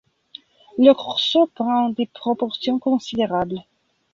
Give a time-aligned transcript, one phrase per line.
[0.79, 3.63] Le corso prend des proportions considérables.